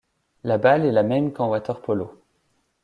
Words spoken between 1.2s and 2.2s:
qu'en water-polo.